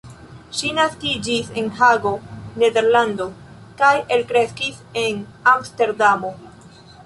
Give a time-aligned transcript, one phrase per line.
[0.59, 2.15] Ŝi naskiĝis en Hago,
[2.63, 3.29] Nederlando
[3.83, 5.23] kaj elkreskis en
[5.57, 6.37] Amsterdamo.